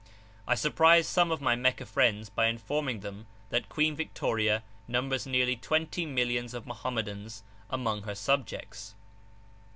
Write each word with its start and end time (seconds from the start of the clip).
I 0.47 0.55
surprised 0.55 1.09
some 1.09 1.29
of 1.29 1.41
my 1.41 1.55
Meccah 1.55 1.85
friends 1.85 2.27
by 2.27 2.47
informing 2.47 3.01
them 3.01 3.27
that 3.51 3.69
Queen 3.69 3.95
Victoria 3.95 4.63
numbers 4.87 5.27
nearly 5.27 5.55
twenty 5.55 6.07
millions 6.07 6.55
of 6.55 6.65
Mohammedans 6.65 7.43
among 7.69 8.01
her 8.01 8.15
subjects. 8.15 8.95